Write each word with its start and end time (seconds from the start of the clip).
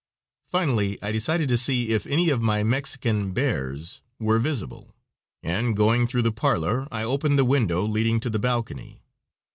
Finally, 0.47 0.97
I 1.03 1.11
decided 1.11 1.47
to 1.49 1.57
see 1.59 1.89
if 1.89 2.07
any 2.07 2.31
of 2.31 2.41
my 2.41 2.63
Mexican 2.63 3.33
"bears" 3.33 4.01
wore 4.19 4.39
visible; 4.39 4.95
and, 5.43 5.77
going 5.77 6.07
through 6.07 6.23
the 6.23 6.31
parlor, 6.31 6.87
I 6.91 7.03
opened 7.03 7.37
the 7.37 7.45
window 7.45 7.83
leading 7.83 8.19
to 8.21 8.29
the 8.31 8.39
balcony. 8.39 9.03